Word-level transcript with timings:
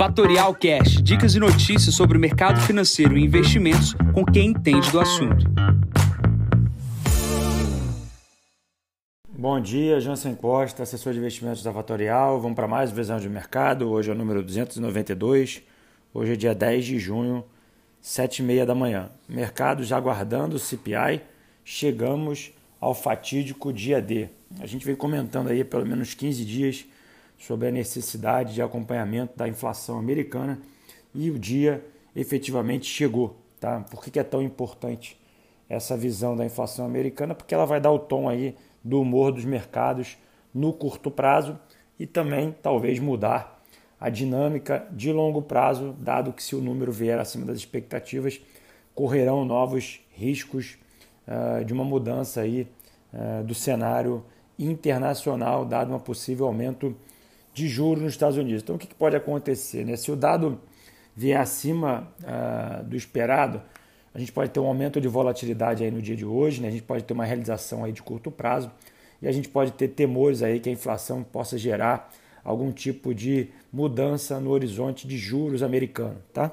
Fatorial 0.00 0.54
Cash, 0.54 1.02
dicas 1.02 1.34
e 1.34 1.38
notícias 1.38 1.94
sobre 1.94 2.16
o 2.16 2.20
mercado 2.20 2.58
financeiro 2.62 3.18
e 3.18 3.22
investimentos 3.22 3.92
com 4.14 4.24
quem 4.24 4.46
entende 4.48 4.90
do 4.90 4.98
assunto. 4.98 5.44
Bom 9.28 9.60
dia, 9.60 10.00
Jansen 10.00 10.34
Costa, 10.34 10.84
assessor 10.84 11.12
de 11.12 11.18
investimentos 11.18 11.62
da 11.62 11.70
Fatorial. 11.70 12.40
Vamos 12.40 12.56
para 12.56 12.66
mais 12.66 12.90
visão 12.90 13.20
de 13.20 13.28
mercado. 13.28 13.90
Hoje 13.90 14.08
é 14.08 14.14
o 14.14 14.16
número 14.16 14.42
292. 14.42 15.62
Hoje 16.14 16.32
é 16.32 16.36
dia 16.36 16.54
10 16.54 16.86
de 16.86 16.98
junho, 16.98 17.44
7h30 18.02 18.64
da 18.64 18.74
manhã. 18.74 19.10
Mercado 19.28 19.84
já 19.84 19.98
aguardando 19.98 20.56
o 20.56 20.58
CPI. 20.58 21.20
Chegamos 21.62 22.52
ao 22.80 22.94
fatídico 22.94 23.70
dia 23.70 24.00
D. 24.00 24.30
A 24.60 24.66
gente 24.66 24.86
vem 24.86 24.96
comentando 24.96 25.50
aí 25.50 25.62
pelo 25.62 25.84
menos 25.84 26.14
15 26.14 26.42
dias 26.42 26.86
sobre 27.40 27.68
a 27.68 27.70
necessidade 27.70 28.52
de 28.52 28.60
acompanhamento 28.60 29.36
da 29.36 29.48
inflação 29.48 29.98
americana 29.98 30.60
e 31.14 31.30
o 31.30 31.38
dia 31.38 31.82
efetivamente 32.14 32.86
chegou. 32.86 33.34
Tá? 33.58 33.80
Por 33.90 34.04
que, 34.04 34.18
é 34.18 34.22
tão 34.22 34.42
importante 34.42 35.18
essa 35.68 35.96
visão 35.96 36.36
da 36.36 36.44
inflação 36.44 36.84
americana? 36.84 37.34
Porque 37.34 37.54
ela 37.54 37.64
vai 37.64 37.80
dar 37.80 37.90
o 37.90 37.98
tom 37.98 38.28
aí 38.28 38.54
do 38.84 39.00
humor 39.00 39.32
dos 39.32 39.44
mercados 39.44 40.18
no 40.52 40.72
curto 40.72 41.10
prazo 41.10 41.58
e 41.98 42.06
também 42.06 42.54
talvez 42.62 42.98
mudar 42.98 43.58
a 43.98 44.10
dinâmica 44.10 44.86
de 44.90 45.10
longo 45.10 45.40
prazo, 45.40 45.94
dado 45.98 46.32
que 46.32 46.42
se 46.42 46.54
o 46.54 46.60
número 46.60 46.92
vier 46.92 47.18
acima 47.18 47.46
das 47.46 47.56
expectativas, 47.56 48.40
correrão 48.94 49.44
novos 49.46 50.00
riscos 50.10 50.78
uh, 51.26 51.64
de 51.64 51.72
uma 51.72 51.84
mudança 51.84 52.42
aí 52.42 52.66
uh, 53.12 53.44
do 53.44 53.54
cenário 53.54 54.24
internacional, 54.58 55.64
dado 55.64 55.94
um 55.94 55.98
possível 55.98 56.46
aumento 56.46 56.94
de 57.60 57.68
juros 57.68 58.02
nos 58.02 58.12
Estados 58.12 58.36
Unidos. 58.36 58.62
Então, 58.62 58.76
o 58.76 58.78
que, 58.78 58.94
pode 58.94 59.14
acontecer? 59.14 59.84
Né? 59.84 59.96
Se 59.96 60.10
o 60.10 60.16
dado 60.16 60.60
vier 61.14 61.38
acima 61.38 62.08
uh, 62.22 62.82
do 62.84 62.96
esperado, 62.96 63.60
a 64.14 64.18
gente 64.18 64.32
pode 64.32 64.50
ter 64.50 64.58
um 64.60 64.66
aumento 64.66 65.00
de 65.00 65.06
volatilidade 65.06 65.84
aí 65.84 65.90
no 65.90 66.00
dia 66.00 66.16
de 66.16 66.24
hoje, 66.24 66.60
né? 66.60 66.68
a 66.68 66.70
gente 66.70 66.82
pode 66.82 67.04
ter 67.04 67.12
uma 67.12 67.24
realização 67.24 67.84
aí 67.84 67.92
de 67.92 68.02
curto 68.02 68.30
prazo 68.30 68.70
e 69.20 69.28
a 69.28 69.32
gente 69.32 69.48
pode 69.48 69.72
ter 69.72 69.88
temores 69.88 70.42
aí 70.42 70.58
que 70.58 70.68
a 70.68 70.72
inflação 70.72 71.22
possa 71.22 71.58
gerar 71.58 72.10
algum 72.42 72.72
tipo 72.72 73.14
de 73.14 73.48
mudança 73.70 74.40
no 74.40 74.50
horizonte 74.50 75.06
de 75.06 75.18
juros 75.18 75.62
americano. 75.62 76.16
Tá? 76.32 76.52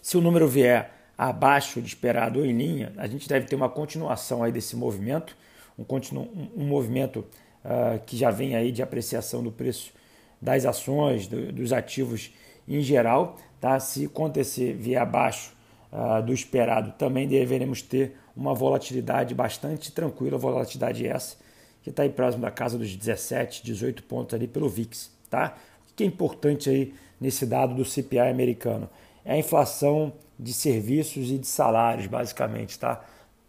Se 0.00 0.16
o 0.16 0.20
número 0.20 0.48
vier 0.48 0.90
abaixo 1.16 1.82
de 1.82 1.88
esperado 1.88 2.40
ou 2.40 2.46
em 2.46 2.56
linha, 2.56 2.92
a 2.96 3.06
gente 3.06 3.28
deve 3.28 3.46
ter 3.46 3.54
uma 3.54 3.68
continuação 3.68 4.42
aí 4.42 4.50
desse 4.50 4.74
movimento, 4.74 5.36
um, 5.78 5.84
continu, 5.84 6.22
um, 6.22 6.62
um 6.62 6.66
movimento 6.66 7.26
uh, 7.64 8.00
que 8.06 8.16
já 8.16 8.30
vem 8.30 8.56
aí 8.56 8.72
de 8.72 8.82
apreciação 8.82 9.42
do 9.42 9.52
preço 9.52 9.92
das 10.40 10.64
ações, 10.64 11.26
do, 11.26 11.52
dos 11.52 11.72
ativos 11.72 12.32
em 12.66 12.80
geral. 12.80 13.36
Tá? 13.60 13.78
Se 13.78 14.06
acontecer 14.06 14.74
vier 14.74 15.00
abaixo 15.00 15.52
uh, 15.92 16.22
do 16.22 16.32
esperado, 16.32 16.92
também 16.92 17.28
deveremos 17.28 17.82
ter 17.82 18.16
uma 18.36 18.54
volatilidade 18.54 19.34
bastante 19.34 19.92
tranquila, 19.92 20.38
volatilidade 20.38 21.06
essa, 21.06 21.36
que 21.82 21.90
está 21.90 22.02
aí 22.02 22.08
próximo 22.08 22.42
da 22.42 22.50
casa 22.50 22.78
dos 22.78 22.94
17, 22.96 23.62
18 23.64 24.02
pontos 24.04 24.34
ali 24.34 24.46
pelo 24.46 24.68
VIX. 24.68 25.10
Tá? 25.28 25.56
O 25.90 25.94
que 25.94 26.04
é 26.04 26.06
importante 26.06 26.70
aí 26.70 26.94
nesse 27.20 27.44
dado 27.44 27.74
do 27.74 27.84
CPI 27.84 28.18
americano? 28.20 28.88
É 29.24 29.34
a 29.34 29.38
inflação 29.38 30.12
de 30.38 30.54
serviços 30.54 31.30
e 31.30 31.36
de 31.36 31.46
salários, 31.46 32.06
basicamente. 32.06 32.78
Tá? 32.78 33.04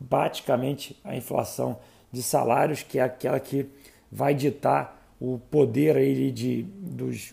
Praticamente 0.09 0.99
a 1.03 1.15
inflação 1.15 1.79
de 2.11 2.21
salários, 2.21 2.83
que 2.83 2.99
é 2.99 3.03
aquela 3.03 3.39
que 3.39 3.67
vai 4.11 4.33
ditar 4.33 5.00
o 5.21 5.37
poder 5.51 5.95
aí 5.95 6.31
de, 6.31 6.63
dos 6.63 7.31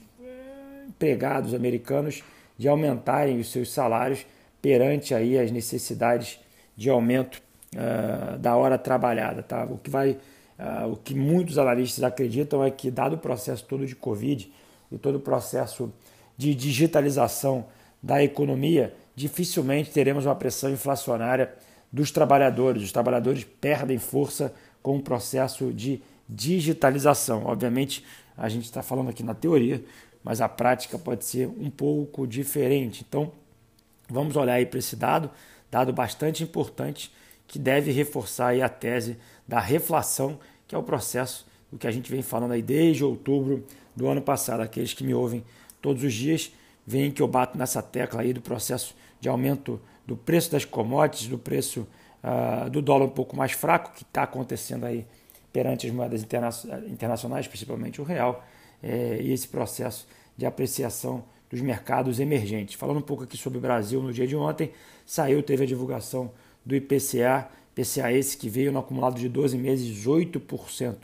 empregados 0.86 1.55
americanos 1.55 2.22
de 2.58 2.69
aumentarem 2.69 3.41
os 3.41 3.50
seus 3.50 3.72
salários 3.72 4.27
perante 4.61 5.14
aí 5.14 5.39
as 5.39 5.50
necessidades 5.50 6.39
de 6.77 6.91
aumento 6.91 7.41
uh, 7.74 8.36
da 8.39 8.55
hora 8.57 8.77
trabalhada. 8.77 9.42
Tá? 9.42 9.64
O, 9.64 9.79
que 9.79 9.89
vai, 9.89 10.18
uh, 10.58 10.92
o 10.92 10.96
que 10.96 11.14
muitos 11.14 11.57
analistas 11.57 12.05
acreditam 12.05 12.63
é 12.63 12.70
que, 12.70 12.90
dado 12.90 13.14
o 13.14 13.18
processo 13.18 13.64
todo 13.64 13.86
de 13.86 13.96
Covid 13.96 14.52
e 14.92 14.98
todo 14.98 15.14
o 15.14 15.20
processo 15.20 15.90
de 16.36 16.55
digitalização 16.55 17.64
da 18.02 18.23
economia, 18.23 18.92
dificilmente 19.17 19.90
teremos 19.90 20.27
uma 20.27 20.34
pressão 20.34 20.70
inflacionária 20.70 21.55
dos 21.90 22.11
trabalhadores. 22.11 22.83
Os 22.83 22.92
trabalhadores 22.92 23.45
perdem 23.45 23.98
força 23.98 24.52
com 24.83 24.98
o 24.98 25.02
processo 25.02 25.73
de 25.73 26.02
digitalização. 26.28 27.44
Obviamente, 27.46 28.05
a 28.36 28.48
gente 28.48 28.64
está 28.64 28.83
falando 28.83 29.11
aqui 29.11 29.22
na 29.22 29.34
teoria, 29.34 29.83
mas 30.22 30.40
a 30.40 30.48
prática 30.48 30.98
pode 30.98 31.24
ser 31.24 31.48
um 31.48 31.70
pouco 31.70 32.27
diferente. 32.27 33.05
Então, 33.08 33.33
vamos 34.08 34.36
olhar 34.36 34.55
aí 34.55 34.66
para 34.66 34.78
esse 34.78 34.94
dado, 34.94 35.30
dado 35.70 35.92
bastante 35.92 36.42
importante 36.42 37.12
que 37.46 37.58
deve 37.58 37.90
reforçar 37.90 38.48
aí 38.48 38.62
a 38.62 38.68
tese 38.68 39.16
da 39.46 39.58
reflação, 39.58 40.39
que 40.66 40.74
é 40.74 40.78
o 40.78 40.83
processo 40.83 41.46
do 41.72 41.78
que 41.78 41.86
a 41.86 41.90
gente 41.90 42.11
vem 42.11 42.22
falando 42.22 42.52
aí 42.52 42.62
desde 42.62 43.02
outubro 43.02 43.64
do 43.96 44.06
ano 44.06 44.20
passado. 44.20 44.60
Aqueles 44.60 44.92
que 44.92 45.02
me 45.02 45.14
ouvem 45.14 45.42
todos 45.80 46.02
os 46.05 46.12
dias 46.12 46.52
veem 46.86 47.10
que 47.10 47.22
eu 47.22 47.28
bato 47.28 47.56
nessa 47.56 47.83
tecla 47.83 48.22
aí 48.22 48.33
do 48.33 48.40
processo 48.40 48.95
de 49.20 49.28
aumento 49.28 49.80
do 50.06 50.16
preço 50.16 50.50
das 50.50 50.64
commodities, 50.64 51.28
do 51.28 51.39
preço 51.39 51.86
uh, 52.22 52.70
do 52.70 52.80
dólar 52.80 53.06
um 53.06 53.10
pouco 53.10 53.36
mais 53.36 53.52
fraco 53.52 53.92
que 53.92 54.02
está 54.02 54.22
acontecendo 54.22 54.84
aí 54.84 55.06
perante 55.53 55.86
as 55.86 55.92
moedas 55.92 56.23
interna 56.23 56.51
internacionais, 56.86 57.47
principalmente 57.47 58.01
o 58.01 58.05
real, 58.05 58.45
é, 58.83 59.19
e 59.20 59.33
esse 59.33 59.48
processo 59.48 60.07
de 60.36 60.47
apreciação 60.47 61.25
dos 61.51 61.61
mercados 61.61 62.20
emergentes. 62.20 62.75
Falando 62.75 62.98
um 62.98 63.03
pouco 63.03 63.25
aqui 63.25 63.36
sobre 63.36 63.58
o 63.58 63.61
Brasil, 63.61 64.03
no 64.03 64.13
dia 64.13 64.27
de 64.27 64.37
ontem, 64.37 64.70
saiu, 65.05 65.42
teve 65.42 65.64
a 65.64 65.67
divulgação 65.67 66.31
do 66.64 66.77
IPCA, 66.77 67.48
IPCA 67.75 68.13
esse 68.13 68.37
que 68.37 68.48
veio 68.48 68.70
no 68.70 68.79
acumulado 68.79 69.19
de 69.19 69.29
12 69.29 69.57
meses 69.57 70.07
8%, 70.07 70.97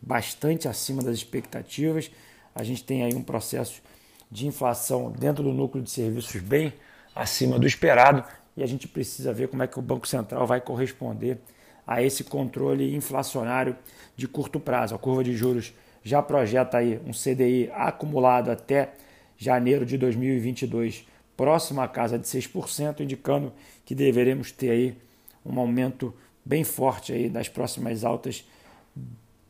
bastante 0.00 0.66
acima 0.66 1.02
das 1.02 1.16
expectativas. 1.16 2.10
A 2.54 2.64
gente 2.64 2.82
tem 2.82 3.04
aí 3.04 3.14
um 3.14 3.22
processo 3.22 3.82
de 4.30 4.46
inflação 4.46 5.12
dentro 5.12 5.42
do 5.42 5.52
núcleo 5.52 5.82
de 5.82 5.90
serviços 5.90 6.40
bem 6.40 6.72
acima 7.14 7.58
do 7.58 7.66
esperado 7.66 8.24
e 8.56 8.62
a 8.62 8.66
gente 8.66 8.86
precisa 8.88 9.32
ver 9.32 9.48
como 9.48 9.62
é 9.62 9.66
que 9.66 9.78
o 9.78 9.82
Banco 9.82 10.06
Central 10.06 10.46
vai 10.46 10.60
corresponder 10.60 11.38
a 11.86 12.02
esse 12.02 12.24
controle 12.24 12.94
inflacionário 12.94 13.76
de 14.16 14.28
curto 14.28 14.60
prazo. 14.60 14.94
A 14.94 14.98
curva 14.98 15.24
de 15.24 15.36
juros 15.36 15.72
já 16.02 16.22
projeta 16.22 16.78
aí 16.78 17.00
um 17.06 17.12
CDI 17.12 17.70
acumulado 17.72 18.50
até 18.50 18.92
janeiro 19.36 19.86
de 19.86 19.96
2022 19.96 21.06
próximo 21.36 21.80
à 21.80 21.88
casa 21.88 22.18
de 22.18 22.26
6%, 22.26 23.00
indicando 23.00 23.52
que 23.84 23.94
deveremos 23.94 24.52
ter 24.52 24.70
aí 24.70 24.96
um 25.44 25.58
aumento 25.58 26.14
bem 26.44 26.64
forte 26.64 27.12
aí 27.12 27.30
das 27.30 27.48
próximas 27.48 28.04
altas 28.04 28.44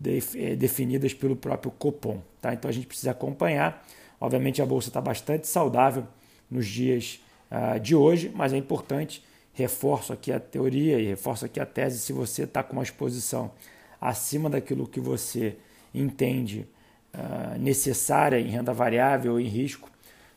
eh, 0.05 0.55
definidas 0.57 1.13
pelo 1.13 1.35
próprio 1.35 1.73
Copom. 1.73 2.23
Tá? 2.41 2.55
Então 2.55 2.69
a 2.69 2.73
gente 2.73 2.87
precisa 2.87 3.11
acompanhar. 3.11 3.85
Obviamente 4.21 4.63
a 4.63 4.67
bolsa 4.67 4.89
está 4.89 5.01
bastante 5.01 5.49
saudável 5.49 6.07
nos 6.51 6.67
dias 6.67 7.21
uh, 7.51 7.81
de 7.81 7.95
hoje, 7.95 8.31
mas 8.35 8.53
é 8.53 8.57
importante 8.57 9.23
reforço 9.53 10.13
aqui 10.13 10.33
a 10.33 10.41
teoria 10.41 10.99
e 10.99 11.07
reforço 11.07 11.45
aqui 11.45 11.61
a 11.61 11.67
tese, 11.67 11.99
se 11.99 12.13
você 12.13 12.45
está 12.45 12.63
com 12.63 12.75
uma 12.75 12.83
exposição 12.83 13.51
acima 14.01 14.49
daquilo 14.49 14.87
que 14.87 15.01
você 15.01 15.57
entende 15.95 16.67
uh, 17.15 17.59
necessária 17.59 18.39
em 18.39 18.49
renda 18.49 18.73
variável 18.73 19.33
ou 19.33 19.41
em 19.41 19.49
risco, 19.49 19.91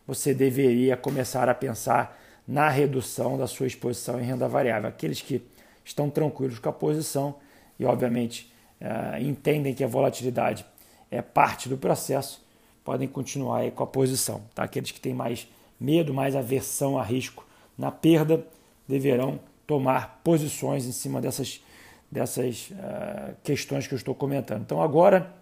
você 0.06 0.34
deveria 0.34 0.98
começar 0.98 1.48
a 1.48 1.54
pensar 1.54 2.20
na 2.46 2.68
redução 2.68 3.38
da 3.38 3.48
sua 3.48 3.68
exposição 3.68 4.20
em 4.20 4.24
renda 4.24 4.48
variável. 4.48 4.90
Aqueles 4.90 5.22
que 5.22 5.42
estão 5.86 6.10
tranquilos 6.10 6.60
com 6.60 6.70
a 6.70 6.74
posição 6.74 7.36
e, 7.80 7.86
obviamente, 7.86 8.52
uh, 8.82 9.22
entendem 9.22 9.74
que 9.74 9.84
a 9.84 9.88
volatilidade 9.88 10.66
é 11.10 11.22
parte 11.22 11.70
do 11.70 11.78
processo, 11.78 12.44
podem 12.84 13.08
continuar 13.08 13.60
aí 13.60 13.72
com 13.72 13.84
a 13.84 13.88
posição. 13.88 14.42
Tá? 14.54 14.64
Aqueles 14.64 14.92
que 14.92 15.00
têm 15.00 15.14
mais 15.14 15.48
medo, 15.80 16.14
mais 16.14 16.36
aversão 16.36 16.98
a 16.98 17.04
risco 17.04 17.46
na 17.78 17.92
perda, 17.92 18.46
deverão 18.88 19.40
tomar 19.66 20.22
posições 20.24 20.86
em 20.86 20.92
cima 20.92 21.22
dessas, 21.22 21.64
dessas 22.12 22.70
uh, 22.72 23.36
questões 23.44 23.88
que 23.88 23.94
eu 23.94 23.98
estou 23.98 24.14
comentando. 24.14 24.62
Então 24.62 24.82
agora, 24.82 25.34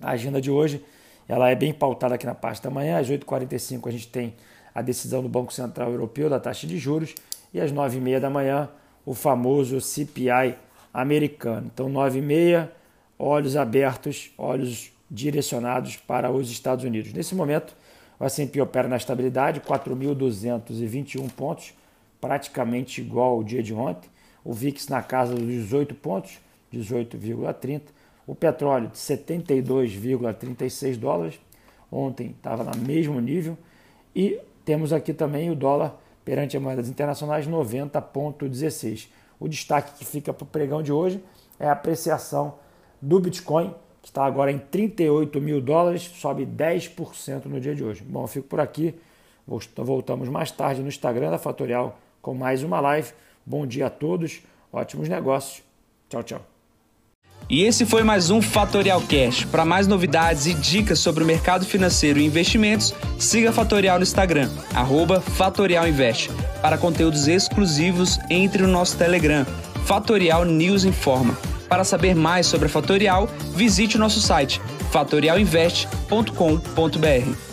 a 0.00 0.10
agenda 0.10 0.40
de 0.40 0.50
hoje 0.50 0.82
ela 1.28 1.48
é 1.50 1.54
bem 1.54 1.72
pautada 1.72 2.14
aqui 2.14 2.26
na 2.26 2.34
parte 2.34 2.62
da 2.62 2.70
manhã. 2.70 2.98
Às 2.98 3.08
8h45 3.08 3.86
a 3.86 3.90
gente 3.90 4.08
tem 4.08 4.34
a 4.74 4.82
decisão 4.82 5.22
do 5.22 5.28
Banco 5.28 5.52
Central 5.52 5.90
Europeu 5.90 6.28
da 6.28 6.40
taxa 6.40 6.66
de 6.66 6.78
juros 6.78 7.14
e 7.52 7.60
às 7.60 7.72
9h30 7.72 8.20
da 8.20 8.30
manhã 8.30 8.68
o 9.04 9.14
famoso 9.14 9.80
CPI 9.80 10.56
americano. 10.92 11.70
Então 11.72 11.90
9h30, 11.90 12.68
olhos 13.18 13.56
abertos, 13.56 14.30
olhos 14.36 14.92
direcionados 15.10 15.96
para 15.96 16.30
os 16.30 16.50
Estados 16.50 16.84
Unidos. 16.84 17.12
Nesse 17.12 17.34
momento, 17.34 17.74
o 18.18 18.24
S&P 18.24 18.60
opera 18.60 18.88
na 18.88 18.96
estabilidade, 18.96 19.60
4.221 19.60 21.30
pontos, 21.30 21.72
praticamente 22.20 23.00
igual 23.00 23.34
ao 23.34 23.42
dia 23.42 23.62
de 23.62 23.72
ontem. 23.72 24.10
O 24.44 24.52
VIX 24.52 24.88
na 24.88 25.02
casa 25.02 25.34
dos 25.34 25.46
18 25.46 25.94
pontos, 25.94 26.38
18,30. 26.72 27.82
O 28.26 28.34
petróleo 28.34 28.88
de 28.88 28.98
72,36 28.98 30.96
dólares. 30.96 31.40
Ontem 31.90 32.34
estava 32.36 32.64
no 32.64 32.76
mesmo 32.76 33.20
nível. 33.20 33.56
E 34.14 34.40
temos 34.64 34.92
aqui 34.92 35.12
também 35.12 35.50
o 35.50 35.54
dólar 35.54 35.98
perante 36.24 36.56
as 36.56 36.62
moedas 36.62 36.88
internacionais 36.88 37.46
90,16. 37.46 39.08
O 39.38 39.48
destaque 39.48 39.98
que 39.98 40.04
fica 40.04 40.32
para 40.32 40.44
o 40.44 40.46
pregão 40.46 40.82
de 40.82 40.92
hoje 40.92 41.22
é 41.58 41.66
a 41.66 41.72
apreciação 41.72 42.54
do 43.00 43.18
Bitcoin, 43.18 43.74
que 44.02 44.08
está 44.08 44.24
agora 44.24 44.52
em 44.52 44.58
38 44.58 45.40
mil 45.40 45.60
dólares, 45.60 46.02
sobe 46.02 46.46
10% 46.46 47.46
no 47.46 47.60
dia 47.60 47.74
de 47.74 47.82
hoje. 47.82 48.02
Bom, 48.02 48.22
eu 48.24 48.28
fico 48.28 48.46
por 48.46 48.60
aqui. 48.60 48.94
Voltamos 49.76 50.28
mais 50.28 50.50
tarde 50.50 50.80
no 50.80 50.88
Instagram 50.88 51.30
da 51.30 51.38
Fatorial 51.38 51.98
com 52.20 52.34
mais 52.34 52.62
uma 52.62 52.80
live. 52.80 53.12
Bom 53.44 53.66
dia 53.66 53.86
a 53.86 53.90
todos, 53.90 54.40
ótimos 54.72 55.08
negócios. 55.08 55.62
Tchau, 56.08 56.22
tchau. 56.22 56.46
E 57.48 57.64
esse 57.64 57.84
foi 57.84 58.04
mais 58.04 58.30
um 58.30 58.40
Fatorial 58.40 59.02
Cash. 59.02 59.44
Para 59.44 59.64
mais 59.64 59.88
novidades 59.88 60.46
e 60.46 60.54
dicas 60.54 61.00
sobre 61.00 61.24
o 61.24 61.26
mercado 61.26 61.64
financeiro 61.64 62.20
e 62.20 62.24
investimentos, 62.24 62.94
siga 63.18 63.52
Fatorial 63.52 63.98
no 63.98 64.04
Instagram, 64.04 64.48
Fatorial 65.20 65.88
Invest. 65.88 66.30
Para 66.62 66.78
conteúdos 66.78 67.26
exclusivos, 67.26 68.20
entre 68.28 68.62
no 68.62 68.68
nosso 68.68 68.96
Telegram, 68.96 69.44
Fatorial 69.84 70.44
News 70.44 70.84
Informa. 70.84 71.36
Para 71.68 71.82
saber 71.82 72.14
mais 72.14 72.46
sobre 72.46 72.66
a 72.66 72.70
Fatorial, 72.70 73.26
visite 73.54 73.96
o 73.96 74.00
nosso 74.00 74.20
site 74.20 74.60
fatorialinvest.com.br. 74.90 77.49